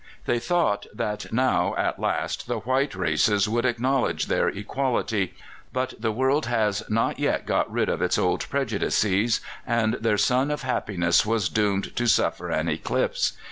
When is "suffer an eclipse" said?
12.07-13.33